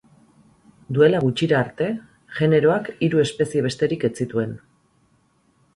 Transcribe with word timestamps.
Duela 0.97 1.19
gutxira 1.25 1.59
arte, 1.59 1.89
generoak 2.39 2.91
hiru 3.09 3.23
espezie 3.27 3.65
besterik 3.69 4.09
ez 4.09 4.13
zituen. 4.25 4.59